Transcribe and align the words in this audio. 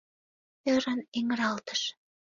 ӧрын 0.73 0.99
эҥыралтыш: 1.17 1.81